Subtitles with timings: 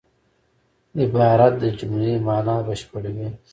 [1.03, 3.29] عبارت د جملې مانا بشپړوي.